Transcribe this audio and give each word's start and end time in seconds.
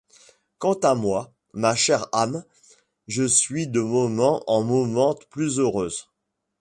Quant 0.57 0.79
à 0.81 0.95
moi, 0.95 1.31
ma 1.53 1.75
chère 1.75 2.07
âme, 2.11 2.43
je 3.07 3.23
suis 3.23 3.67
de 3.67 3.81
moment 3.81 4.43
en 4.47 4.63
moment 4.63 5.13
plus 5.29 5.59
heureuse. 5.59 6.09